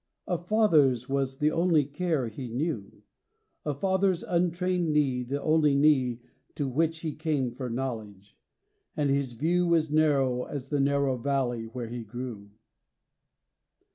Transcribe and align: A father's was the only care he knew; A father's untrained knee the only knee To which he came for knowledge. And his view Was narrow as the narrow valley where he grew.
A 0.25 0.39
father's 0.39 1.07
was 1.07 1.37
the 1.37 1.51
only 1.51 1.85
care 1.85 2.27
he 2.27 2.47
knew; 2.49 3.03
A 3.63 3.75
father's 3.75 4.23
untrained 4.23 4.91
knee 4.91 5.21
the 5.21 5.39
only 5.43 5.75
knee 5.75 6.21
To 6.55 6.67
which 6.67 7.01
he 7.01 7.13
came 7.13 7.51
for 7.51 7.69
knowledge. 7.69 8.35
And 8.97 9.11
his 9.11 9.33
view 9.33 9.67
Was 9.67 9.91
narrow 9.91 10.45
as 10.45 10.69
the 10.69 10.79
narrow 10.79 11.17
valley 11.17 11.65
where 11.65 11.89
he 11.89 12.03
grew. 12.03 12.49